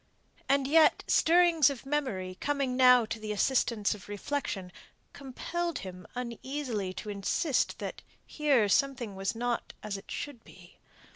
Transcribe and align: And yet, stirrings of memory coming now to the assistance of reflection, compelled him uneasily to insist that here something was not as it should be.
And 0.49 0.65
yet, 0.67 1.03
stirrings 1.05 1.69
of 1.69 1.85
memory 1.85 2.35
coming 2.41 2.75
now 2.75 3.05
to 3.05 3.19
the 3.19 3.31
assistance 3.31 3.93
of 3.93 4.09
reflection, 4.09 4.71
compelled 5.13 5.77
him 5.85 6.07
uneasily 6.15 6.91
to 6.93 7.11
insist 7.11 7.77
that 7.77 8.01
here 8.25 8.67
something 8.67 9.15
was 9.15 9.35
not 9.35 9.73
as 9.83 9.97
it 9.97 10.09
should 10.09 10.43
be. 10.43 10.79